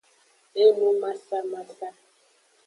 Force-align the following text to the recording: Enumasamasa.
Enumasamasa. 0.63 1.87